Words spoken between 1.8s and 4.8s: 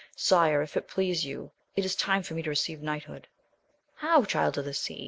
is time for me to receive knighthood. How, Child of the